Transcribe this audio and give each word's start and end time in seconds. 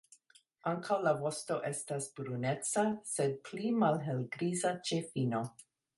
Ankaŭ 0.69 0.95
la 1.07 1.11
vosto 1.19 1.57
estas 1.69 2.09
bruneca, 2.21 2.85
sed 3.13 3.37
pli 3.51 3.75
malhelgriza 3.85 4.73
ĉe 4.89 5.01
fino. 5.13 5.45